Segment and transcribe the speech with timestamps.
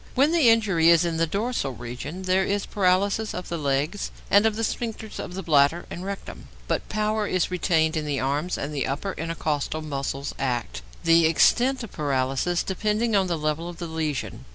[0.15, 4.47] When the injury is in the dorsal region, there is paralysis of the legs and
[4.47, 8.57] of the sphincters of the bladder and rectum, but power is retained in the arms
[8.57, 13.77] and the upper intercostal muscles act, the extent of paralysis depending on the level of
[13.77, 14.45] the lesion.